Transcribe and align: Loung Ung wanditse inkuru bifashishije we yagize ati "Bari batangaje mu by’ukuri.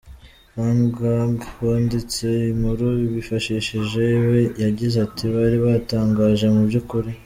Loung 0.53 0.83
Ung 1.21 1.41
wanditse 1.65 2.27
inkuru 2.51 2.85
bifashishije 3.13 4.03
we 4.29 4.39
yagize 4.63 4.95
ati 5.07 5.23
"Bari 5.33 5.57
batangaje 5.65 6.45
mu 6.55 6.61
by’ukuri. 6.69 7.11